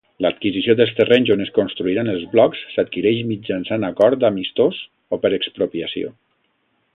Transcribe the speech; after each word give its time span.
L'adquisició 0.25 0.73
dels 0.77 0.93
terrenys 0.99 1.31
on 1.35 1.43
es 1.43 1.51
construiran 1.57 2.09
els 2.13 2.25
blocs 2.31 2.63
s'adquireix 2.77 3.21
mitjançant 3.33 3.85
acord 3.91 4.27
amistós 4.31 4.81
o 5.15 5.21
per 5.27 5.33
expropiació. 5.39 6.15